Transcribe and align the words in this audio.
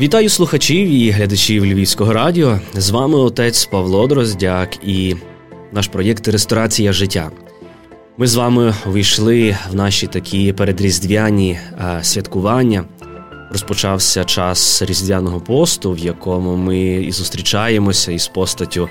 Вітаю 0.00 0.28
слухачів 0.28 0.88
і 0.88 1.10
глядачів 1.10 1.66
Львівського 1.66 2.12
радіо. 2.12 2.58
З 2.74 2.90
вами 2.90 3.18
отець 3.18 3.64
Павло 3.66 4.06
Дроздяк 4.06 4.84
і 4.84 5.16
наш 5.72 5.88
проєкт 5.88 6.28
Ресторація 6.28 6.92
життя. 6.92 7.30
Ми 8.16 8.26
з 8.26 8.34
вами 8.34 8.74
увійшли 8.86 9.56
в 9.70 9.74
наші 9.74 10.06
такі 10.06 10.52
передріздвяні 10.52 11.58
святкування. 12.02 12.84
Розпочався 13.50 14.24
час 14.24 14.82
різдвяного 14.82 15.40
посту, 15.40 15.92
в 15.92 15.98
якому 15.98 16.56
ми 16.56 16.78
і 16.78 17.12
зустрічаємося 17.12 18.12
із 18.12 18.28
постаттю 18.28 18.88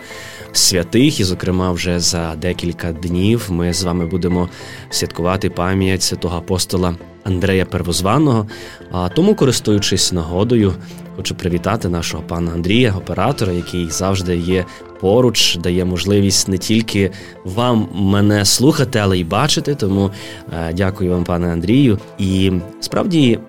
святих, 0.51 1.19
і, 1.19 1.23
зокрема, 1.23 1.71
вже 1.71 1.99
за 1.99 2.35
декілька 2.35 2.91
днів 2.91 3.45
ми 3.49 3.73
з 3.73 3.83
вами 3.83 4.05
будемо 4.05 4.49
святкувати 4.89 5.49
пам'ять 5.49 6.03
святого 6.03 6.37
апостола 6.37 6.95
Андрея 7.23 7.65
Первозваного. 7.65 8.47
А 8.91 9.09
тому, 9.09 9.35
користуючись 9.35 10.13
нагодою, 10.13 10.73
хочу 11.15 11.35
привітати 11.35 11.89
нашого 11.89 12.23
пана 12.23 12.51
Андрія, 12.51 12.93
оператора, 12.97 13.51
який 13.51 13.89
завжди 13.89 14.37
є 14.37 14.65
поруч, 14.99 15.55
дає 15.55 15.85
можливість 15.85 16.47
не 16.47 16.57
тільки 16.57 17.11
вам 17.43 17.87
мене 17.93 18.45
слухати, 18.45 18.99
але 18.99 19.17
й 19.17 19.23
бачити. 19.23 19.75
Тому 19.75 20.11
е, 20.53 20.73
дякую 20.73 21.11
вам, 21.11 21.23
пане 21.23 21.53
Андрію. 21.53 21.99
І 22.17 22.51
справді 22.79 23.39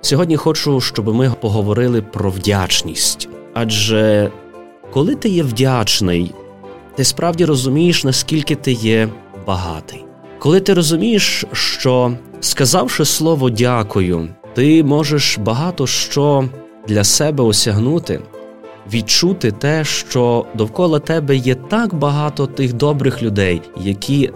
сьогодні 0.00 0.36
хочу, 0.36 0.80
щоб 0.80 1.14
ми 1.14 1.32
поговорили 1.40 2.02
про 2.02 2.30
вдячність. 2.30 3.28
Адже 3.54 4.30
коли 4.92 5.14
ти 5.14 5.28
є 5.28 5.42
вдячний, 5.42 6.34
ти 6.94 7.04
справді 7.04 7.44
розумієш, 7.44 8.04
наскільки 8.04 8.54
ти 8.54 8.72
є 8.72 9.08
багатий. 9.46 10.04
Коли 10.38 10.60
ти 10.60 10.74
розумієш, 10.74 11.44
що 11.52 12.12
сказавши 12.40 13.04
слово 13.04 13.50
дякую, 13.50 14.28
ти 14.54 14.84
можеш 14.84 15.38
багато 15.38 15.86
що 15.86 16.48
для 16.88 17.04
себе 17.04 17.44
осягнути, 17.44 18.20
відчути 18.92 19.50
те, 19.50 19.84
що 19.84 20.46
довкола 20.54 20.98
тебе 20.98 21.36
є 21.36 21.54
так 21.54 21.94
багато 21.94 22.46
тих 22.46 22.72
добрих 22.72 23.22
людей, 23.22 23.62
які 23.80 24.30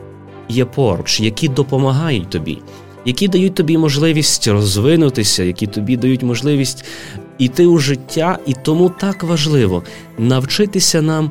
є 0.49 0.65
поруч, 0.65 1.21
які 1.21 1.49
допомагають 1.49 2.31
тобі, 2.31 2.59
які 3.05 3.29
дають 3.29 3.55
тобі 3.55 3.79
можливість 3.79 4.49
розвинутися, 4.49 5.43
які 5.45 5.67
тобі 5.67 5.97
дають 5.97 6.23
можливість 6.23 6.85
іти 7.39 7.67
у 7.67 7.79
життя, 7.79 8.39
і 8.47 8.55
тому 8.63 8.91
так 9.01 9.23
важливо 9.23 9.83
навчитися 10.19 11.03
нам 11.03 11.31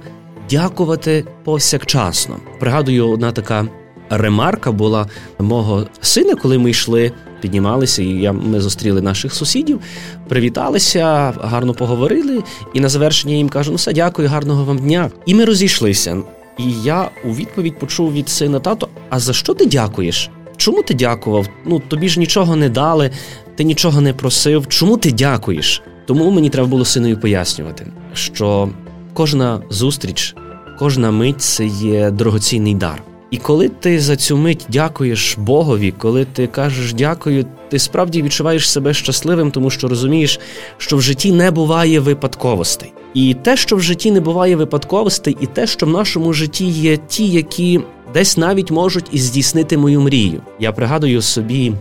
дякувати 0.49 1.25
повсякчасно. 1.43 2.37
Пригадую, 2.59 3.09
одна 3.09 3.31
така 3.31 3.67
ремарка 4.09 4.71
була 4.71 5.07
мого 5.39 5.87
сина, 6.01 6.35
коли 6.35 6.57
ми 6.57 6.69
йшли. 6.69 7.11
Піднімалися, 7.41 8.03
і 8.03 8.07
я 8.07 8.31
ми 8.31 8.61
зустріли 8.61 9.01
наших 9.01 9.33
сусідів, 9.33 9.79
привіталися, 10.27 11.33
гарно 11.41 11.73
поговорили. 11.73 12.43
І 12.73 12.79
на 12.79 12.89
завершення 12.89 13.35
їм 13.35 13.49
кажу: 13.49 13.71
ну 13.71 13.77
все, 13.77 13.93
дякую, 13.93 14.27
гарного 14.27 14.65
вам 14.65 14.77
дня. 14.77 15.11
І 15.25 15.35
ми 15.35 15.45
розійшлися. 15.45 16.21
І 16.57 16.63
я 16.83 17.09
у 17.25 17.29
відповідь 17.29 17.79
почув 17.79 18.13
від 18.13 18.29
сина 18.29 18.59
тато: 18.59 18.89
А 19.09 19.19
за 19.19 19.33
що 19.33 19.53
ти 19.53 19.65
дякуєш? 19.65 20.29
Чому 20.57 20.83
ти 20.83 20.93
дякував? 20.93 21.47
Ну 21.65 21.81
тобі 21.87 22.09
ж 22.09 22.19
нічого 22.19 22.55
не 22.55 22.69
дали, 22.69 23.11
ти 23.55 23.63
нічого 23.63 24.01
не 24.01 24.13
просив. 24.13 24.67
Чому 24.67 24.97
ти 24.97 25.11
дякуєш? 25.11 25.81
Тому 26.05 26.31
мені 26.31 26.49
треба 26.49 26.67
було 26.67 26.85
синою 26.85 27.19
пояснювати, 27.19 27.87
що 28.13 28.69
кожна 29.13 29.61
зустріч, 29.69 30.35
кожна 30.79 31.11
мить 31.11 31.41
це 31.41 31.65
є 31.65 32.11
дорогоцінний 32.11 32.75
дар. 32.75 33.03
І 33.31 33.37
коли 33.37 33.69
ти 33.69 33.99
за 33.99 34.15
цю 34.15 34.37
мить 34.37 34.65
дякуєш 34.69 35.37
Богові, 35.37 35.93
коли 35.97 36.25
ти 36.25 36.47
кажеш 36.47 36.93
дякую, 36.93 37.45
ти 37.69 37.79
справді 37.79 38.21
відчуваєш 38.21 38.69
себе 38.69 38.93
щасливим, 38.93 39.51
тому 39.51 39.69
що 39.69 39.87
розумієш, 39.87 40.39
що 40.77 40.97
в 40.97 41.01
житті 41.01 41.31
не 41.31 41.51
буває 41.51 41.99
випадковостей. 41.99 42.93
І 43.13 43.33
те, 43.33 43.57
що 43.57 43.75
в 43.75 43.81
житті 43.81 44.11
не 44.11 44.19
буває 44.19 44.55
випадковостей, 44.55 45.37
і 45.41 45.45
те, 45.45 45.67
що 45.67 45.85
в 45.85 45.89
нашому 45.89 46.33
житті 46.33 46.65
є 46.65 46.97
ті, 46.97 47.27
які 47.27 47.79
десь 48.13 48.37
навіть 48.37 48.71
можуть 48.71 49.05
і 49.11 49.19
здійснити 49.19 49.77
мою 49.77 50.01
мрію. 50.01 50.41
Я 50.59 50.71
пригадую 50.71 51.21
собі 51.21 51.73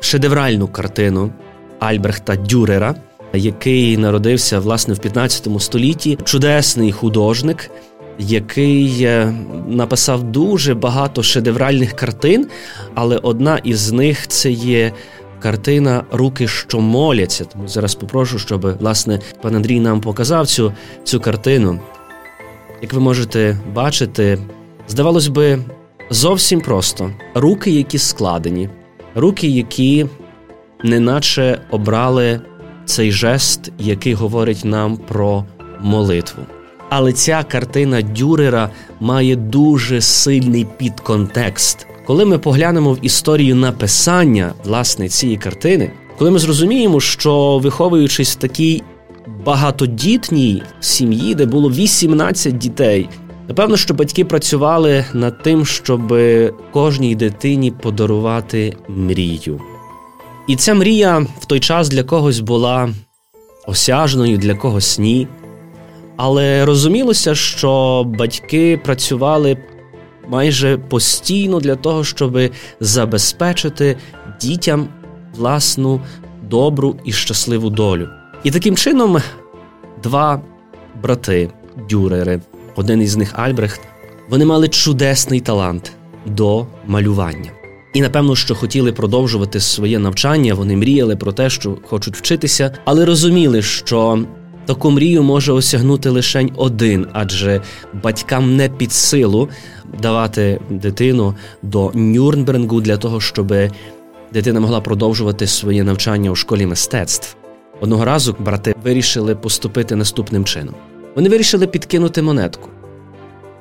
шедевральну 0.00 0.68
картину 0.68 1.30
Альбрехта 1.78 2.36
Дюрера, 2.36 2.94
який 3.32 3.96
народився 3.96 4.58
власне 4.58 4.94
в 4.94 4.98
15 4.98 5.48
столітті, 5.58 6.18
чудесний 6.24 6.92
художник 6.92 7.70
який 8.18 9.02
е, 9.02 9.34
написав 9.68 10.22
дуже 10.22 10.74
багато 10.74 11.22
шедевральних 11.22 11.92
картин, 11.92 12.48
але 12.94 13.16
одна 13.16 13.58
із 13.58 13.92
них 13.92 14.28
це 14.28 14.50
є. 14.50 14.92
Картина 15.40 16.04
Руки, 16.12 16.48
що 16.48 16.80
моляться. 16.80 17.44
Тому 17.44 17.68
зараз 17.68 17.94
попрошу, 17.94 18.38
щоб 18.38 18.78
власне 18.78 19.20
пан 19.42 19.56
Андрій 19.56 19.80
нам 19.80 20.00
показав 20.00 20.46
цю 20.46 20.72
цю 21.04 21.20
картину. 21.20 21.80
Як 22.82 22.92
ви 22.92 23.00
можете 23.00 23.56
бачити, 23.74 24.38
здавалось 24.88 25.28
би, 25.28 25.58
зовсім 26.10 26.60
просто 26.60 27.10
руки, 27.34 27.70
які 27.70 27.98
складені, 27.98 28.68
руки, 29.20 29.48
які 29.48 30.06
неначе 30.84 31.60
обрали 31.70 32.40
цей 32.84 33.12
жест, 33.12 33.72
який 33.78 34.14
говорить 34.14 34.64
нам 34.64 34.96
про 34.96 35.44
молитву. 35.80 36.42
Але 36.88 37.12
ця 37.12 37.42
картина 37.42 38.02
Дюрера 38.02 38.70
має 39.00 39.36
дуже 39.36 40.00
сильний 40.00 40.66
підконтекст. 40.78 41.86
Коли 42.06 42.24
ми 42.24 42.38
поглянемо 42.38 42.92
в 42.92 42.98
історію 43.02 43.54
написання 43.54 44.52
власне 44.64 45.08
цієї 45.08 45.38
картини, 45.38 45.90
коли 46.18 46.30
ми 46.30 46.38
зрозуміємо, 46.38 47.00
що 47.00 47.58
виховуючись 47.58 48.36
в 48.36 48.38
такій 48.38 48.82
багатодітній 49.44 50.62
сім'ї, 50.80 51.34
де 51.34 51.46
було 51.46 51.70
18 51.70 52.58
дітей, 52.58 53.08
напевно, 53.48 53.76
що 53.76 53.94
батьки 53.94 54.24
працювали 54.24 55.04
над 55.12 55.42
тим, 55.42 55.66
щоб 55.66 56.14
кожній 56.72 57.14
дитині 57.14 57.70
подарувати 57.70 58.76
мрію. 58.88 59.60
І 60.48 60.56
ця 60.56 60.74
мрія 60.74 61.18
в 61.40 61.44
той 61.44 61.60
час 61.60 61.88
для 61.88 62.02
когось 62.02 62.40
була 62.40 62.88
осяжною, 63.66 64.38
для 64.38 64.54
когось 64.54 64.98
ні. 64.98 65.28
Але 66.16 66.64
розумілося, 66.64 67.34
що 67.34 68.04
батьки 68.18 68.80
працювали 68.84 69.56
майже 70.28 70.78
постійно 70.78 71.60
для 71.60 71.76
того, 71.76 72.04
щоб 72.04 72.38
забезпечити 72.80 73.96
дітям 74.40 74.88
власну 75.36 76.00
добру 76.42 76.96
і 77.04 77.12
щасливу 77.12 77.70
долю. 77.70 78.08
І 78.44 78.50
таким 78.50 78.76
чином 78.76 79.16
два 80.02 80.42
брати 81.02 81.50
Дюрери, 81.90 82.40
один 82.78 83.02
із 83.02 83.16
них 83.16 83.38
Альбрехт, 83.38 83.80
вони 84.28 84.44
мали 84.44 84.68
чудесний 84.68 85.40
талант 85.40 85.92
до 86.26 86.66
малювання. 86.86 87.50
І 87.94 88.00
напевно, 88.00 88.36
що 88.36 88.54
хотіли 88.54 88.92
продовжувати 88.92 89.60
своє 89.60 89.98
навчання, 89.98 90.54
вони 90.54 90.76
мріяли 90.76 91.16
про 91.16 91.32
те, 91.32 91.50
що 91.50 91.78
хочуть 91.84 92.16
вчитися, 92.16 92.78
але 92.84 93.04
розуміли, 93.04 93.62
що 93.62 94.24
Таку 94.68 94.90
мрію 94.90 95.22
може 95.22 95.52
осягнути 95.52 96.10
лише 96.10 96.48
один, 96.56 97.06
адже 97.12 97.60
батькам 98.02 98.56
не 98.56 98.68
під 98.68 98.92
силу 98.92 99.48
давати 100.02 100.60
дитину 100.70 101.34
до 101.62 101.90
Нюрнбергу 101.94 102.80
для 102.80 102.96
того, 102.96 103.20
щоб 103.20 103.54
дитина 104.32 104.60
могла 104.60 104.80
продовжувати 104.80 105.46
своє 105.46 105.84
навчання 105.84 106.30
у 106.30 106.34
школі 106.34 106.66
мистецтв. 106.66 107.36
Одного 107.80 108.04
разу 108.04 108.36
брати 108.38 108.74
вирішили 108.84 109.34
поступити 109.34 109.96
наступним 109.96 110.44
чином. 110.44 110.74
Вони 111.18 111.28
вирішили 111.30 111.66
підкинути 111.66 112.22
монетку. 112.22 112.68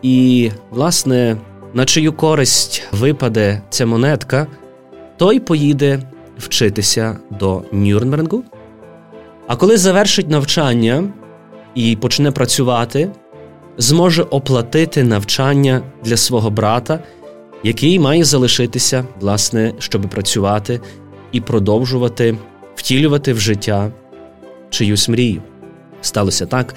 І, 0.02 0.52
власне, 0.72 1.38
на 1.74 1.86
чию 1.86 2.14
користь 2.14 2.84
випаде 2.92 3.62
ця 3.70 3.86
монетка, 3.86 4.48
той 5.18 5.40
поїде 5.40 6.00
вчитися 6.38 7.18
до 7.40 7.64
Нюрнбергу, 7.72 8.44
а 9.48 9.56
коли 9.56 9.78
завершить 9.78 10.30
навчання 10.30 11.04
і 11.76 11.96
почне 11.96 12.32
працювати, 12.32 13.12
зможе 13.78 14.24
оплатити 14.24 15.04
навчання 15.04 15.82
для 16.04 16.18
свого 16.18 16.50
брата, 16.50 17.00
який 17.64 18.00
має 18.00 18.24
залишитися, 18.24 19.06
власне, 19.20 19.74
щоб 19.80 20.02
працювати 20.02 20.82
і 21.32 21.42
продовжувати 21.42 22.38
втілювати 22.76 23.34
в 23.34 23.40
життя 23.40 23.92
чиюсь 24.70 25.10
мрію. 25.10 25.42
Сталося 26.02 26.46
так, 26.46 26.76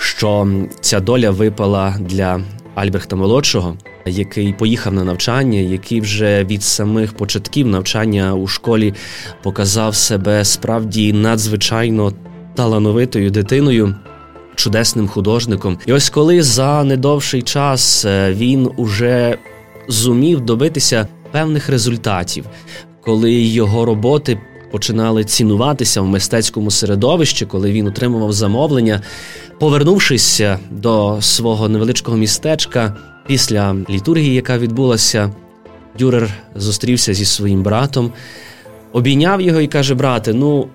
що 0.00 0.48
ця 0.80 1.00
доля 1.00 1.30
випала 1.30 1.96
для 2.00 2.40
Альбрехта 2.74 3.16
Молодшого 3.16 3.76
який 4.06 4.52
поїхав 4.52 4.92
на 4.92 5.04
навчання, 5.04 5.58
який 5.58 6.00
вже 6.00 6.44
від 6.44 6.62
самих 6.62 7.12
початків 7.12 7.66
навчання 7.66 8.34
у 8.34 8.46
школі 8.46 8.94
показав 9.42 9.94
себе 9.94 10.44
справді 10.44 11.12
надзвичайно 11.12 12.12
талановитою 12.54 13.30
дитиною. 13.30 13.94
Чудесним 14.54 15.08
художником, 15.08 15.78
і 15.86 15.92
ось 15.92 16.10
коли 16.10 16.42
за 16.42 16.84
недовший 16.84 17.42
час 17.42 18.04
е, 18.04 18.32
він 18.34 18.70
уже 18.76 19.38
зумів 19.88 20.40
добитися 20.40 21.08
певних 21.32 21.68
результатів, 21.68 22.44
коли 23.00 23.32
його 23.32 23.84
роботи 23.84 24.38
починали 24.70 25.24
цінуватися 25.24 26.00
в 26.00 26.06
мистецькому 26.06 26.70
середовищі, 26.70 27.46
коли 27.46 27.72
він 27.72 27.86
отримував 27.86 28.32
замовлення, 28.32 29.02
повернувшись 29.58 30.42
до 30.70 31.18
свого 31.20 31.68
невеличкого 31.68 32.16
містечка 32.16 32.96
після 33.26 33.76
літургії, 33.90 34.34
яка 34.34 34.58
відбулася, 34.58 35.32
Дюрер 35.98 36.30
зустрівся 36.54 37.14
зі 37.14 37.24
своїм 37.24 37.62
братом, 37.62 38.12
обійняв 38.92 39.40
його 39.40 39.60
і 39.60 39.66
каже: 39.66 39.94
Брате, 39.94 40.34
ну 40.34 40.68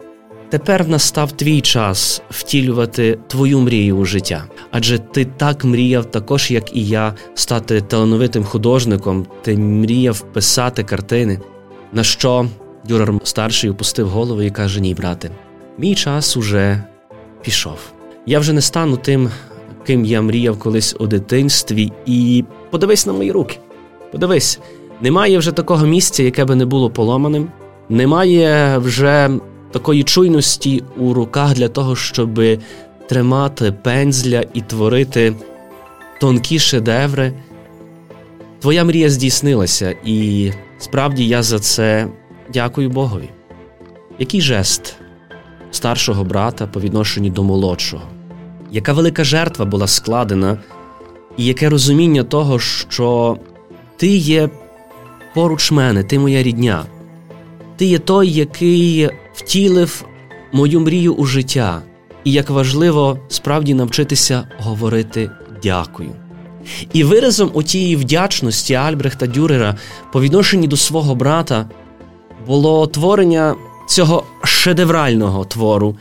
тепер 0.49 0.87
настав 0.87 1.31
твій 1.31 1.61
час 1.61 2.21
втілювати 2.29 3.17
твою 3.27 3.59
мрію 3.59 3.97
у 3.97 4.05
життя. 4.05 4.45
Адже 4.71 4.99
ти 4.99 5.25
так 5.25 5.65
мріяв, 5.65 6.11
також 6.11 6.51
як 6.51 6.75
і 6.75 6.87
я, 6.87 7.13
стати 7.33 7.81
талановитим 7.81 8.43
художником, 8.43 9.25
ти 9.41 9.57
мріяв 9.57 10.19
писати 10.33 10.83
картини. 10.83 11.39
На 11.93 12.03
що 12.03 12.47
Дюрер 12.87 13.13
старший 13.23 13.69
опустив 13.69 14.09
голову 14.09 14.41
і 14.41 14.51
каже: 14.51 14.81
Ні, 14.81 14.93
брате, 14.93 15.31
мій 15.77 15.95
час 15.95 16.37
уже 16.37 16.83
пішов. 17.41 17.79
Я 18.25 18.39
вже 18.39 18.53
не 18.53 18.61
стану 18.61 18.97
тим, 18.97 19.29
ким 19.85 20.05
я 20.05 20.21
мріяв 20.21 20.59
колись 20.59 20.95
у 20.99 21.07
дитинстві, 21.07 21.91
і 22.05 22.43
подивись 22.69 23.05
на 23.05 23.13
мої 23.13 23.31
руки. 23.31 23.59
Подивись, 24.11 24.59
немає 25.01 25.37
вже 25.37 25.51
такого 25.51 25.85
місця, 25.85 26.23
яке 26.23 26.45
би 26.45 26.55
не 26.55 26.65
було 26.65 26.89
поломаним, 26.89 27.47
немає 27.89 28.77
вже 28.77 29.29
такої 29.71 30.03
чуйності 30.03 30.83
у 30.97 31.13
руках 31.13 31.53
для 31.53 31.67
того, 31.67 31.95
щоб 31.95 32.41
тримати 33.09 33.71
пензля 33.71 34.43
і 34.53 34.61
творити 34.61 35.33
тонкі 36.21 36.59
шедеври. 36.59 37.33
Твоя 38.59 38.83
мрія 38.83 39.09
здійснилася, 39.09 39.95
і 40.05 40.51
справді 40.79 41.27
я 41.27 41.43
за 41.43 41.59
це 41.59 42.07
дякую 42.53 42.89
Богові. 42.89 43.29
Який 44.19 44.41
жест 44.41 44.95
старшого 45.71 46.23
брата 46.23 46.67
по 46.67 46.79
відношенню 46.79 47.29
до 47.29 47.43
молодшого? 47.43 48.03
Яка 48.71 48.93
велика 48.93 49.23
жертва 49.23 49.65
була 49.65 49.87
складена, 49.87 50.57
і 51.37 51.45
яке 51.45 51.69
розуміння 51.69 52.23
того, 52.23 52.59
що 52.59 53.37
ти 53.97 54.07
є 54.07 54.49
поруч 55.33 55.71
мене, 55.71 56.03
ти 56.03 56.19
моя 56.19 56.43
рідня, 56.43 56.85
ти 57.77 57.85
є 57.85 57.99
той, 57.99 58.29
який 58.29 59.09
втілив 59.33 60.05
мою 60.51 60.79
мрію 60.79 61.13
у 61.13 61.25
життя, 61.25 61.81
і 62.23 62.31
як 62.31 62.49
важливо 62.49 63.19
справді 63.27 63.73
навчитися 63.73 64.47
говорити 64.59 65.31
дякую. 65.63 66.09
І 66.93 67.03
виразом 67.03 67.51
отієї 67.53 67.95
вдячності 67.95 68.73
Альбрехта 68.73 69.27
Дюрера 69.27 69.75
по 70.13 70.21
відношенні 70.21 70.67
до 70.67 70.77
свого 70.77 71.15
брата 71.15 71.69
було 72.47 72.87
творення 72.87 73.55
цього 73.87 74.23
шедеврального 74.43 75.45
твору, 75.45 75.95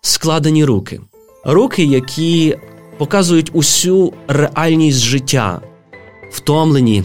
складені 0.00 0.64
руки, 0.64 1.00
руки, 1.44 1.84
які 1.84 2.56
показують 2.98 3.50
усю 3.52 4.12
реальність 4.28 4.98
життя, 4.98 5.60
втомлені, 6.30 7.04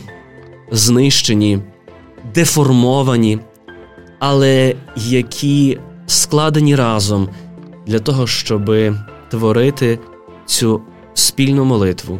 знищені, 0.72 1.60
деформовані 2.34 3.40
але 4.26 4.76
які 4.96 5.80
складені 6.08 6.76
разом 6.76 7.30
для 7.88 8.00
того, 8.00 8.28
щоб 8.28 8.72
творити 9.32 10.00
цю 10.46 10.82
спільну 11.14 11.66
молитву, 11.66 12.20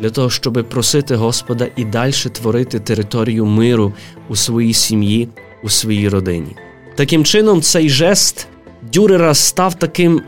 для 0.00 0.10
того, 0.10 0.30
щоб 0.30 0.68
просити 0.68 1.14
Господа 1.14 1.68
і 1.76 1.84
далі 1.84 2.12
творити 2.12 2.80
територію 2.80 3.46
миру 3.46 3.92
у 4.28 4.36
своїй 4.36 4.72
сім'ї, 4.72 5.28
у 5.62 5.68
своїй 5.68 6.08
родині. 6.08 6.56
Таким 6.96 7.24
чином, 7.24 7.62
цей 7.62 7.90
жест 7.90 8.48
Дюрера 8.92 9.34
став 9.34 9.74
таким 9.74 10.22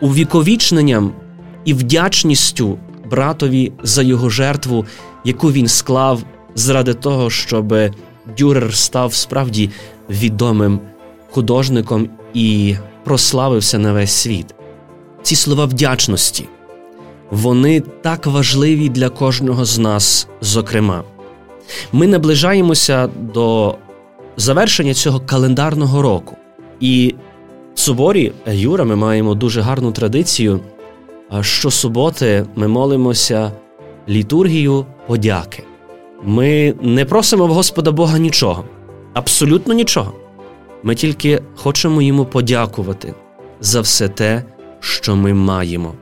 увіковічненням 0.00 1.12
і 1.64 1.74
вдячністю 1.74 2.78
братові 3.10 3.72
за 3.82 4.02
його 4.02 4.30
жертву, 4.30 4.86
яку 5.24 5.52
він 5.52 5.68
склав 5.68 6.22
заради 6.54 6.94
того, 6.94 7.30
щоб 7.30 7.74
Дюрер 8.38 8.74
став 8.74 9.14
справді 9.14 9.70
відомим 10.10 10.80
художником 11.30 12.08
і 12.34 12.76
прославився 13.04 13.78
на 13.78 13.92
весь 13.92 14.12
світ. 14.12 14.54
Ці 15.22 15.36
слова 15.36 15.64
вдячності, 15.64 16.48
вони 17.30 17.80
так 17.80 18.26
важливі 18.26 18.88
для 18.88 19.08
кожного 19.08 19.64
з 19.64 19.78
нас, 19.78 20.28
зокрема. 20.40 21.04
Ми 21.92 22.06
наближаємося 22.06 23.06
до 23.06 23.74
завершення 24.36 24.94
цього 24.94 25.20
календарного 25.20 26.02
року. 26.02 26.36
І 26.80 27.14
в 27.74 27.80
соборі 27.80 28.32
Юра 28.46 28.84
ми 28.84 28.96
маємо 28.96 29.34
дуже 29.34 29.60
гарну 29.60 29.92
традицію. 29.92 30.60
Щосуботи 31.40 32.46
ми 32.56 32.68
молимося 32.68 33.52
літургію 34.08 34.86
подяки. 35.06 35.62
Ми 36.22 36.74
не 36.82 37.04
просимо 37.04 37.46
в 37.46 37.50
Господа 37.52 37.92
Бога 37.92 38.18
нічого. 38.18 38.64
Абсолютно 39.14 39.74
нічого. 39.74 40.12
Ми 40.82 40.94
тільки 40.94 41.42
хочемо 41.54 42.02
йому 42.02 42.24
подякувати 42.24 43.14
за 43.60 43.80
все 43.80 44.08
те, 44.08 44.42
що 44.80 45.16
ми 45.16 45.34
маємо. 45.34 45.94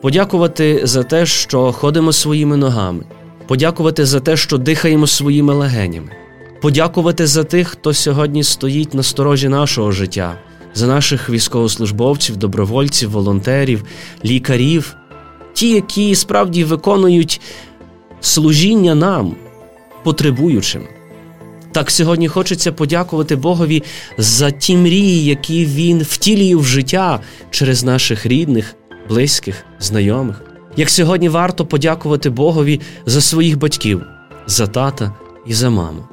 Подякувати 0.00 0.80
за 0.86 1.02
те, 1.02 1.26
що 1.26 1.72
ходимо 1.72 2.12
своїми 2.12 2.56
ногами, 2.56 3.04
подякувати 3.46 4.06
за 4.06 4.20
те, 4.20 4.36
що 4.36 4.58
дихаємо 4.58 5.06
своїми 5.06 5.54
легенями, 5.54 6.10
подякувати 6.62 7.26
за 7.26 7.44
тих, 7.44 7.68
хто 7.68 7.94
сьогодні 7.94 8.44
стоїть 8.44 8.94
на 8.94 9.02
сторожі 9.02 9.48
нашого 9.48 9.92
життя, 9.92 10.38
за 10.74 10.86
наших 10.86 11.30
військовослужбовців, 11.30 12.36
добровольців, 12.36 13.10
волонтерів, 13.10 13.84
лікарів, 14.24 14.96
ті, 15.52 15.70
які 15.70 16.14
справді 16.14 16.64
виконують 16.64 17.40
служіння 18.20 18.94
нам, 18.94 19.36
потребуючим. 20.04 20.82
Так 21.72 21.90
сьогодні 21.90 22.28
хочеться 22.28 22.72
подякувати 22.72 23.36
Богові 23.36 23.82
за 24.18 24.50
ті 24.50 24.76
мрії, 24.76 25.24
які 25.24 25.66
Він 25.66 26.02
втілює 26.02 26.56
в 26.56 26.64
життя 26.64 27.20
через 27.50 27.84
наших 27.84 28.26
рідних, 28.26 28.74
близьких, 29.08 29.64
знайомих. 29.80 30.42
Як 30.76 30.90
сьогодні 30.90 31.28
варто 31.28 31.66
подякувати 31.66 32.30
Богові 32.30 32.80
за 33.06 33.20
своїх 33.20 33.58
батьків, 33.58 34.02
за 34.46 34.66
тата 34.66 35.14
і 35.46 35.54
за 35.54 35.70
маму, 35.70 36.04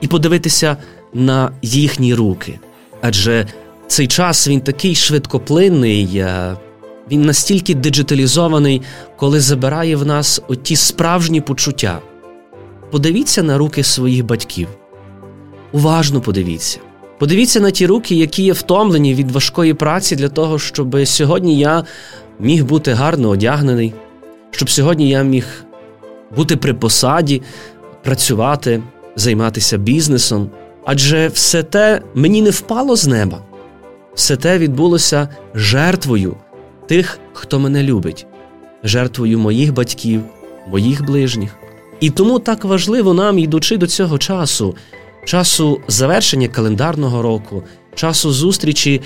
і 0.00 0.06
подивитися 0.06 0.76
на 1.14 1.50
їхні 1.62 2.14
руки. 2.14 2.58
Адже 3.02 3.46
цей 3.86 4.06
час 4.06 4.48
він 4.48 4.60
такий 4.60 4.94
швидкоплинний, 4.94 6.24
він 7.10 7.22
настільки 7.22 7.74
диджиталізований, 7.74 8.82
коли 9.16 9.40
забирає 9.40 9.96
в 9.96 10.06
нас 10.06 10.42
оті 10.48 10.76
справжні 10.76 11.40
почуття. 11.40 11.98
Подивіться 12.90 13.42
на 13.42 13.58
руки 13.58 13.82
своїх 13.82 14.24
батьків. 14.24 14.68
Уважно 15.72 16.20
подивіться. 16.20 16.78
Подивіться 17.18 17.60
на 17.60 17.70
ті 17.70 17.86
руки, 17.86 18.14
які 18.14 18.42
є 18.42 18.52
втомлені 18.52 19.14
від 19.14 19.30
важкої 19.30 19.74
праці 19.74 20.16
для 20.16 20.28
того, 20.28 20.58
щоб 20.58 21.06
сьогодні 21.06 21.58
я 21.58 21.84
міг 22.40 22.64
бути 22.64 22.92
гарно 22.92 23.28
одягнений, 23.28 23.94
щоб 24.50 24.70
сьогодні 24.70 25.08
я 25.08 25.22
міг 25.22 25.46
бути 26.36 26.56
при 26.56 26.74
посаді, 26.74 27.42
працювати, 28.04 28.82
займатися 29.18 29.78
бізнесом. 29.78 30.50
Адже 30.84 31.28
все 31.28 31.62
те 31.62 32.02
мені 32.14 32.42
не 32.42 32.50
впало 32.50 32.96
з 32.96 33.06
неба, 33.06 33.42
все 34.14 34.36
те 34.36 34.58
відбулося 34.58 35.28
жертвою 35.54 36.36
тих, 36.86 37.18
хто 37.32 37.58
мене 37.58 37.82
любить, 37.82 38.26
жертвою 38.84 39.38
моїх 39.38 39.74
батьків, 39.74 40.22
моїх 40.70 41.04
ближніх. 41.06 41.56
І 42.00 42.10
тому 42.10 42.38
так 42.38 42.64
важливо 42.64 43.14
нам, 43.14 43.38
йдучи 43.38 43.76
до 43.76 43.86
цього 43.86 44.18
часу, 44.18 44.76
часу 45.24 45.80
завершення 45.88 46.48
календарного 46.48 47.22
року, 47.22 47.62
часу 47.94 48.32
зустрічі 48.32 49.00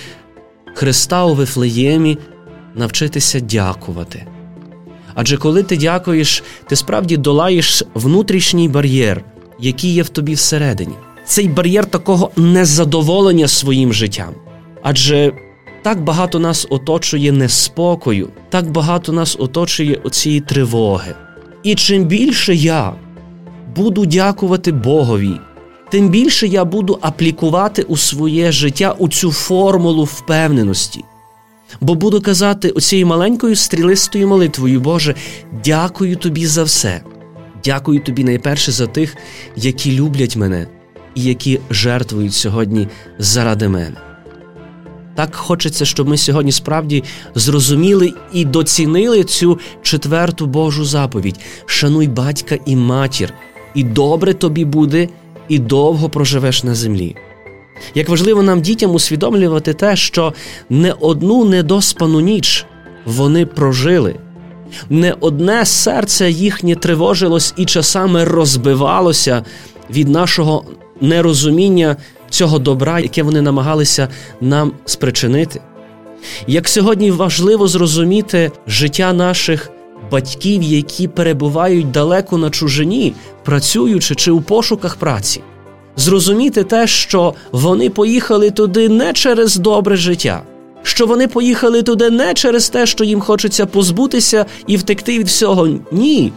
Христа 0.75 1.25
у 1.25 1.35
Вифлеємі, 1.35 2.19
навчитися 2.75 3.40
дякувати. 3.40 4.26
Адже 5.14 5.37
коли 5.37 5.62
ти 5.62 5.76
дякуєш, 5.76 6.42
ти 6.66 6.76
справді 6.76 7.16
долаєш 7.16 7.85
внутрішній 7.95 8.69
бар'єр, 8.69 9.25
який 9.62 9.95
є 9.95 10.02
в 10.02 10.09
тобі 10.09 10.35
всередині. 10.35 10.95
Цей 11.25 11.49
бар'єр 11.49 11.87
такого 11.87 12.31
незадоволення 12.37 13.49
своїм 13.49 13.92
життям. 13.92 14.35
Адже 14.83 15.33
так 15.83 16.04
багато 16.04 16.38
нас 16.38 16.66
оточує 16.71 17.33
неспокою, 17.33 18.28
так 18.50 18.71
багато 18.71 19.12
нас 19.12 19.37
оточує 19.38 20.00
оцієї 20.04 20.40
тривоги. 20.40 21.14
І 21.62 21.75
чим 21.75 22.04
більше 22.04 22.54
я 22.54 22.92
буду 23.76 24.07
дякувати 24.07 24.73
Богові 24.73 25.38
тим 25.92 26.09
більше 26.09 26.47
я 26.47 26.64
буду 26.64 26.99
аплікувати 27.00 27.83
у 27.83 27.97
своє 27.97 28.52
життя 28.52 28.95
у 28.99 29.09
цю 29.09 29.33
формулу 29.33 30.04
впевненості. 30.04 31.04
Бо 31.81 31.95
буду 31.95 32.21
казати 32.21 32.71
оцією 32.71 33.07
маленькою 33.07 33.57
стрілистою 33.57 34.28
молитвою, 34.28 34.81
Боже, 34.81 35.14
дякую 35.64 36.16
тобі 36.16 36.47
за 36.47 36.62
все. 36.62 37.02
Дякую 37.64 38.00
тобі 38.00 38.25
найперше 38.25 38.73
за 38.73 38.87
тих, 38.87 39.16
які 39.57 39.92
люблять 39.92 40.37
мене, 40.37 40.66
і 41.14 41.23
які 41.23 41.61
жертвують 41.71 42.35
сьогодні 42.35 42.88
заради 43.19 43.69
мене. 43.69 43.97
Так 45.14 45.35
хочеться, 45.35 45.85
щоб 45.85 46.09
ми 46.09 46.16
сьогодні 46.16 46.52
справді 46.52 47.04
зрозуміли 47.35 48.12
і 48.33 48.45
доцінили 48.45 49.25
цю 49.25 49.59
четверту 49.83 50.47
Божу 50.47 50.85
заповідь: 50.85 51.40
шануй 51.66 52.09
батька 52.09 52.59
і 52.66 52.76
матір, 52.76 53.33
і 53.75 53.85
добре 53.85 54.35
тобі 54.35 54.64
буде, 54.64 55.09
і 55.49 55.59
довго 55.59 56.09
проживеш 56.09 56.64
на 56.64 56.75
землі. 56.75 57.16
Як 57.95 58.09
важливо 58.09 58.42
нам 58.42 58.61
дітям 58.61 58.95
усвідомлювати 58.95 59.75
те, 59.75 59.97
що 59.97 60.35
не 60.71 60.92
одну 60.92 61.45
недоспану 61.45 62.21
ніч 62.21 62.66
вони 63.04 63.47
прожили, 63.47 64.14
не 64.91 65.14
одне 65.21 65.67
серце 65.67 66.31
їхнє 66.31 66.75
тривожилось 66.75 67.55
і 67.57 67.64
часами 67.64 68.25
розбивалося 68.25 69.45
від 69.91 70.09
нашого 70.09 70.64
нерозуміння 71.00 71.97
цього 72.31 72.59
добра, 72.59 73.00
яке 73.00 73.23
вони 73.23 73.43
намагалися 73.43 74.09
нам 74.41 74.73
спричинити. 74.85 75.61
Як 76.47 76.69
сьогодні 76.69 77.11
важливо 77.11 77.69
зрозуміти 77.69 78.50
життя 78.67 79.12
наших 79.12 79.71
батьків, 80.11 80.62
які 80.62 81.09
перебувають 81.09 81.91
далеко 81.91 82.38
на 82.38 82.50
чужині, 82.50 83.14
працюючи 83.45 84.14
чи 84.14 84.31
у 84.31 84.41
пошуках 84.41 84.97
праці, 84.97 85.41
зрозуміти 85.97 86.64
те, 86.64 86.87
що 86.87 87.35
вони 87.52 87.91
поїхали 87.91 88.50
туди 88.50 88.88
не 88.88 89.12
через 89.12 89.57
добре 89.57 89.97
життя, 89.97 90.43
що 90.83 91.07
вони 91.07 91.29
поїхали 91.29 91.83
туди 91.83 92.11
не 92.11 92.35
через 92.35 92.69
те, 92.69 92.87
що 92.87 93.05
їм 93.05 93.21
хочеться 93.21 93.67
позбутися 93.67 94.47
і 94.67 94.77
втекти 94.77 95.19
від 95.19 95.27
всього. 95.27 95.69
Ні. 95.93 96.33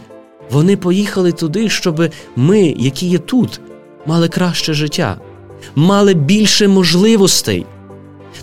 Вони 0.50 0.76
поїхали 0.76 1.32
туди, 1.32 1.68
щоб 1.68 2.08
ми, 2.36 2.74
які 2.78 3.06
є 3.06 3.18
тут, 3.18 3.60
мали 4.06 4.28
краще 4.28 4.74
життя, 4.74 5.20
мали 5.74 6.14
більше 6.14 6.68
можливостей. 6.68 7.66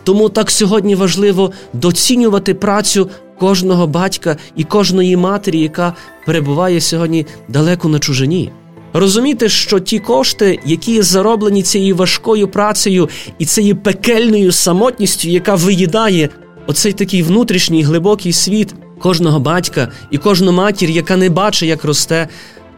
Тому 0.03 0.29
так 0.29 0.51
сьогодні 0.51 0.95
важливо 0.95 1.51
доцінювати 1.73 2.53
працю 2.53 3.09
кожного 3.39 3.87
батька 3.87 4.37
і 4.55 4.63
кожної 4.63 5.17
матері, 5.17 5.59
яка 5.59 5.93
перебуває 6.25 6.81
сьогодні 6.81 7.25
далеко 7.47 7.89
на 7.89 7.99
чужині. 7.99 8.51
Розуміти, 8.93 9.49
що 9.49 9.79
ті 9.79 9.99
кошти, 9.99 10.59
які 10.65 11.01
зароблені 11.01 11.63
цією 11.63 11.95
важкою 11.95 12.47
працею 12.47 13.09
і 13.39 13.45
цією 13.45 13.75
пекельною 13.75 14.51
самотністю, 14.51 15.29
яка 15.29 15.55
виїдає 15.55 16.29
оцей 16.67 16.93
такий 16.93 17.23
внутрішній 17.23 17.83
глибокий 17.83 18.33
світ 18.33 18.75
кожного 18.99 19.39
батька 19.39 19.91
і 20.11 20.17
кожну 20.17 20.51
матір, 20.51 20.89
яка 20.89 21.17
не 21.17 21.29
бачить, 21.29 21.69
як 21.69 21.83
росте 21.83 22.27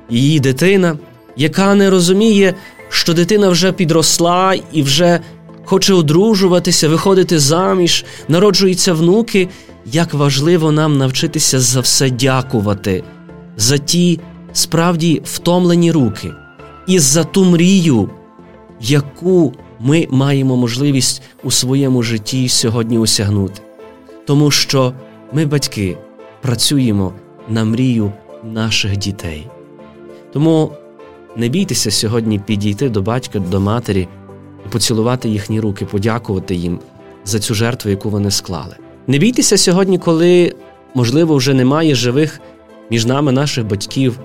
її 0.09 0.39
дитина, 0.39 0.97
яка 1.37 1.75
не 1.75 1.89
розуміє, 1.89 2.55
що 2.89 3.13
дитина 3.13 3.49
вже 3.49 3.71
підросла 3.71 4.55
і 4.71 4.83
вже 4.83 5.19
хоче 5.65 5.93
одружуватися, 5.93 6.89
виходити 6.89 7.39
заміж, 7.39 8.05
народжуються 8.27 8.93
внуки. 8.93 9.49
Як 9.91 10.13
важливо 10.13 10.71
нам 10.71 10.97
навчитися 10.97 11.59
за 11.59 11.79
все 11.79 12.09
дякувати, 12.09 13.03
за 13.57 13.77
ті 13.77 14.19
справді 14.57 15.21
втомлені 15.25 15.91
руки 15.91 16.31
і 16.87 16.99
за 16.99 17.23
ту 17.23 17.45
мрію, 17.45 18.09
яку 18.81 19.53
ми 19.79 20.07
маємо 20.11 20.55
можливість 20.55 21.21
у 21.43 21.51
своєму 21.51 22.03
житті 22.03 22.49
сьогодні 22.49 22.97
осягнути. 22.97 23.61
Тому 24.25 24.51
що 24.51 24.93
ми, 25.33 25.45
батьки, 25.45 25.97
працюємо 26.41 27.13
на 27.49 27.65
мрію 27.65 28.11
наших 28.43 28.97
дітей. 28.97 29.47
Тому 30.33 30.71
не 31.35 31.49
бійтеся 31.49 31.91
сьогодні 31.91 32.39
підійти 32.39 32.89
до 32.89 33.01
батька, 33.01 33.39
до 33.39 33.59
матері 33.59 34.07
і 34.65 34.69
поцілувати 34.69 35.29
їхні 35.29 35.59
руки, 35.59 35.85
подякувати 35.85 36.55
їм 36.55 36.79
за 37.25 37.39
цю 37.39 37.53
жертву, 37.53 37.91
яку 37.91 38.09
вони 38.09 38.31
склали. 38.31 38.75
Не 39.07 39.17
бійтеся 39.17 39.57
сьогодні, 39.57 39.99
коли, 39.99 40.55
можливо, 40.93 41.35
вже 41.35 41.53
немає 41.53 41.95
живих 41.95 42.41
між 42.89 43.05
нами 43.05 43.31
наших 43.31 43.65
батьків, 43.65 44.19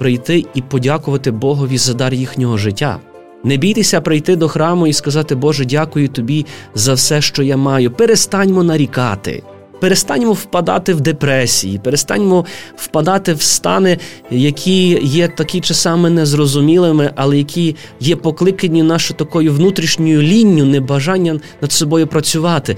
прийти 0.00 0.44
і 0.54 0.62
подякувати 0.62 1.30
Богові 1.30 1.78
за 1.78 1.94
дар 1.94 2.14
їхнього 2.14 2.58
життя. 2.58 2.98
Не 3.44 3.56
бійтеся 3.56 4.00
прийти 4.00 4.36
до 4.36 4.48
храму 4.48 4.86
і 4.86 4.92
сказати, 4.92 5.34
Боже, 5.34 5.64
дякую 5.64 6.08
тобі 6.08 6.46
за 6.74 6.94
все, 6.94 7.20
що 7.20 7.42
я 7.42 7.56
маю. 7.56 7.90
Перестаньмо 7.90 8.62
нарікати. 8.62 9.42
Перестаньмо 9.80 10.32
впадати 10.32 10.94
в 10.94 11.00
депресії, 11.00 11.78
перестаньмо 11.78 12.44
впадати 12.76 13.34
в 13.34 13.42
стани, 13.42 13.98
які 14.30 14.98
є 15.02 15.28
такі 15.28 15.60
часами 15.60 16.10
незрозумілими, 16.10 17.10
але 17.16 17.38
які 17.38 17.76
є 18.00 18.16
покликані 18.16 18.82
нашою 18.82 19.18
такою 19.18 19.52
внутрішньою 19.52 20.22
лінню, 20.22 20.64
небажанням 20.64 21.40
над 21.60 21.72
собою 21.72 22.06
працювати. 22.06 22.76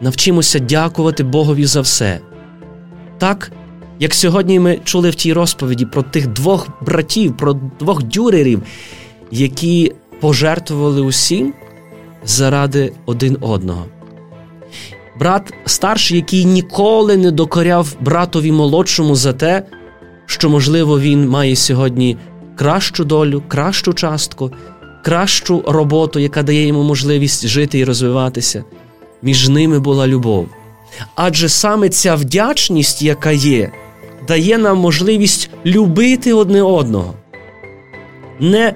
Навчимося 0.00 0.58
дякувати 0.58 1.24
Богові 1.24 1.64
за 1.64 1.80
все. 1.80 2.20
Так, 3.18 3.52
як 3.98 4.14
сьогодні 4.14 4.60
ми 4.60 4.78
чули 4.84 5.10
в 5.10 5.14
тій 5.14 5.32
розповіді 5.32 5.86
про 5.86 6.02
тих 6.02 6.26
двох 6.26 6.68
братів, 6.80 7.36
про 7.36 7.52
двох 7.80 8.02
дюрерів, 8.02 8.62
які 9.30 9.92
пожертвували 10.20 11.00
усім 11.00 11.54
заради 12.24 12.92
один 13.06 13.36
одного 13.40 13.84
брат 15.18 15.52
старший, 15.66 16.16
який 16.16 16.44
ніколи 16.44 17.16
не 17.16 17.30
докоряв 17.30 17.96
братові 18.00 18.52
молодшому 18.52 19.14
за 19.14 19.32
те, 19.32 19.62
що, 20.26 20.50
можливо, 20.50 21.00
він 21.00 21.28
має 21.28 21.56
сьогодні 21.56 22.16
кращу 22.56 23.04
долю, 23.04 23.42
кращу 23.48 23.92
частку, 23.92 24.52
кращу 25.04 25.64
роботу, 25.66 26.18
яка 26.18 26.42
дає 26.42 26.66
йому 26.66 26.82
можливість 26.82 27.46
жити 27.46 27.78
і 27.78 27.84
розвиватися. 27.84 28.64
Між 29.22 29.48
ними 29.48 29.80
була 29.80 30.06
любов. 30.06 30.48
Адже 31.14 31.48
саме 31.48 31.88
ця 31.88 32.14
вдячність, 32.14 33.02
яка 33.02 33.30
є, 33.30 33.72
дає 34.28 34.58
нам 34.58 34.78
можливість 34.78 35.50
любити 35.66 36.32
одне 36.32 36.62
одного, 36.62 37.14
не 38.40 38.74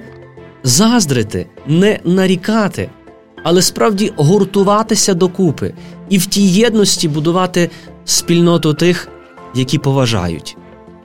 заздрити, 0.62 1.47
не 1.66 2.00
нарікати 2.04 2.90
але 3.42 3.62
справді 3.62 4.12
гуртуватися 4.16 5.14
докупи 5.14 5.75
і 6.09 6.18
в 6.18 6.26
тій 6.26 6.49
єдності 6.49 7.09
будувати 7.09 7.71
спільноту 8.04 8.75
тих, 8.75 9.09
які 9.54 9.78
поважають 9.78 10.56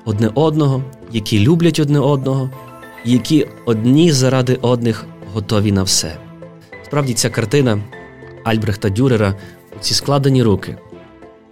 одне 0.06 0.32
одного, 0.36 0.84
які 1.12 1.40
люблять 1.40 1.80
одне 1.80 2.00
одного, 2.00 2.50
які 3.06 3.48
одні 3.66 4.12
заради 4.12 4.56
одних 4.62 5.06
готові 5.34 5.72
на 5.72 5.84
все. 5.84 6.18
Справді, 6.86 7.14
ця 7.14 7.30
картина 7.30 7.80
Альбрехта 8.44 8.90
Дюрера, 8.90 9.36
ці 9.80 9.94
складені 9.94 10.44
руки, 10.44 10.78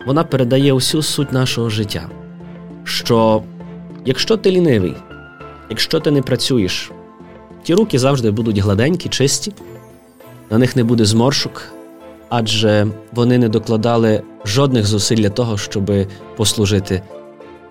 вона 0.07 0.23
передає 0.23 0.73
усю 0.73 1.01
суть 1.01 1.33
нашого 1.33 1.69
життя. 1.69 2.09
Що 2.85 3.43
якщо 4.05 4.37
ти 4.37 4.51
лінивий, 4.51 4.93
якщо 5.69 5.99
ти 5.99 6.11
не 6.11 6.21
працюєш, 6.21 6.91
ті 7.63 7.73
руки 7.73 7.99
завжди 7.99 8.31
будуть 8.31 8.57
гладенькі, 8.57 9.09
чисті 9.09 9.53
на 10.49 10.57
них 10.57 10.75
не 10.75 10.83
буде 10.83 11.05
зморшок, 11.05 11.63
адже 12.29 12.87
вони 13.11 13.37
не 13.37 13.49
докладали 13.49 14.21
жодних 14.45 14.85
зусиль 14.85 15.17
для 15.17 15.29
того, 15.29 15.57
щоб 15.57 15.91
послужити 16.35 17.01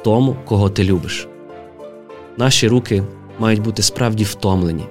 тому, 0.04 0.36
кого 0.44 0.70
ти 0.70 0.84
любиш. 0.84 1.28
Наші 2.36 2.68
руки 2.68 3.02
мають 3.38 3.62
бути 3.62 3.82
справді 3.82 4.24
втомлені, 4.24 4.84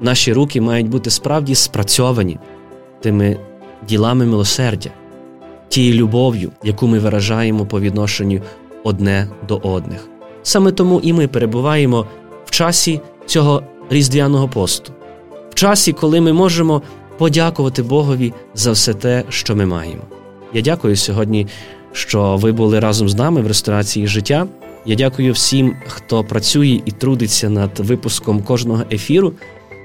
наші 0.00 0.32
руки 0.32 0.60
мають 0.60 0.88
бути 0.88 1.10
справді 1.10 1.54
спрацьовані 1.54 2.38
тими 3.00 3.36
ділами 3.88 4.26
милосердя, 4.26 4.90
тією 5.68 5.94
любов'ю, 5.94 6.50
яку 6.62 6.86
ми 6.86 6.98
виражаємо 6.98 7.66
по 7.66 7.80
відношенню 7.80 8.40
одне 8.86 9.28
до 9.48 9.56
одних. 9.56 10.08
Саме 10.42 10.72
тому 10.72 11.00
і 11.00 11.12
ми 11.12 11.28
перебуваємо 11.28 12.06
в 12.44 12.50
часі 12.50 13.00
цього 13.26 13.62
різдвяного 13.90 14.48
посту 14.48 14.92
в 15.50 15.54
часі, 15.54 15.92
коли 15.92 16.20
ми 16.20 16.32
можемо 16.32 16.82
подякувати 17.18 17.82
Богові 17.82 18.32
за 18.54 18.72
все 18.72 18.94
те, 18.94 19.24
що 19.28 19.56
ми 19.56 19.66
маємо. 19.66 20.02
Я 20.52 20.62
дякую 20.62 20.96
сьогодні, 20.96 21.46
що 21.92 22.36
ви 22.36 22.52
були 22.52 22.80
разом 22.80 23.08
з 23.08 23.14
нами 23.14 23.40
в 23.40 23.46
ресторації 23.46 24.06
життя. 24.06 24.46
Я 24.86 24.94
дякую 24.94 25.32
всім, 25.32 25.76
хто 25.86 26.24
працює 26.24 26.80
і 26.84 26.90
трудиться 26.90 27.50
над 27.50 27.78
випуском 27.78 28.42
кожного 28.42 28.82
ефіру. 28.92 29.32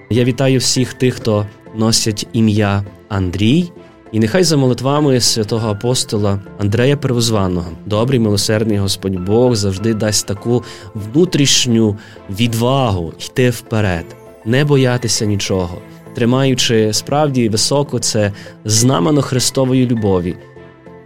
Я 0.10 0.24
вітаю 0.24 0.60
всіх 0.60 0.93
тих, 0.93 1.13
хто 1.13 1.48
носять 1.75 2.27
ім'я 2.34 2.86
Андрій, 3.10 3.72
і 4.11 4.19
нехай 4.19 4.43
за 4.43 4.57
молитвами 4.57 5.19
святого 5.19 5.69
апостола 5.69 6.39
Андрея 6.59 6.97
Первозваного, 6.97 7.71
добрий 7.85 8.19
милосердний 8.19 8.77
Господь 8.77 9.19
Бог 9.19 9.55
завжди 9.55 9.93
дасть 9.93 10.27
таку 10.27 10.63
внутрішню 10.93 11.97
відвагу 12.29 13.13
йти 13.19 13.49
вперед 13.49 14.05
не 14.45 14.65
боятися 14.65 15.25
нічого, 15.25 15.77
тримаючи 16.15 16.93
справді 16.93 17.49
високо 17.49 17.99
це 17.99 18.31
знамено 18.65 19.21
Христової 19.21 19.87
любові, 19.87 20.35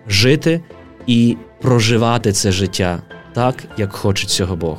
жити 0.08 0.62
і 1.08 1.38
проживати 1.62 2.32
це 2.32 2.52
життя 2.52 3.02
так, 3.34 3.64
як 3.78 3.94
хоче 3.94 4.28
цього 4.28 4.56
Бог. 4.56 4.78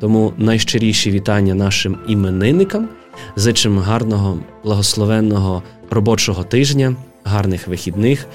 Тому 0.00 0.32
найщиріші 0.36 1.10
вітання 1.10 1.54
нашим 1.54 1.98
іменинникам 2.08 2.88
Зичимо 3.36 3.80
гарного, 3.80 4.38
благословенного 4.64 5.62
робочого 5.90 6.44
тижня, 6.44 6.96
гарних 7.28 7.68
вихідних, 7.68 8.26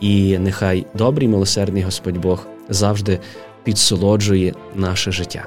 і 0.00 0.38
нехай 0.38 0.86
добрий 0.94 1.28
милосердний 1.28 1.82
Господь 1.82 2.18
Бог 2.18 2.46
завжди 2.68 3.18
підсолоджує 3.64 4.54
наше 4.74 5.12
життя. 5.12 5.46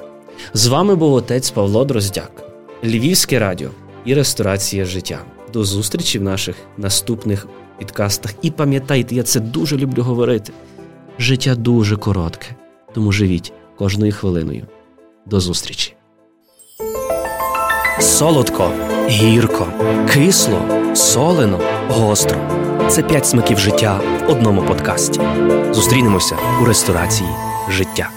З 0.53 0.67
вами 0.67 0.95
був 0.95 1.13
отець 1.13 1.51
Павло 1.51 1.85
Дроздяк, 1.85 2.43
Львівське 2.83 3.39
радіо 3.39 3.69
і 4.05 4.13
ресторація 4.13 4.85
життя. 4.85 5.19
До 5.53 5.63
зустрічі 5.63 6.19
в 6.19 6.23
наших 6.23 6.55
наступних 6.77 7.47
підкастах. 7.77 8.33
І 8.41 8.51
пам'ятайте, 8.51 9.15
я 9.15 9.23
це 9.23 9.39
дуже 9.39 9.77
люблю 9.77 10.03
говорити. 10.03 10.53
Життя 11.19 11.55
дуже 11.55 11.97
коротке, 11.97 12.47
тому 12.93 13.11
живіть 13.11 13.53
кожною 13.77 14.11
хвилиною. 14.11 14.67
До 15.25 15.39
зустрічі. 15.39 15.93
Солодко, 17.99 18.71
гірко, 19.07 19.67
кисло, 20.13 20.61
солено, 20.95 21.59
гостро. 21.89 22.72
Це 22.93 23.03
п'ять 23.03 23.25
смаків 23.25 23.59
життя 23.59 23.99
в 24.27 24.31
одному 24.31 24.61
подкасті. 24.61 25.21
Зустрінемося 25.71 26.37
у 26.61 26.65
ресторації 26.65 27.29
життя. 27.69 28.09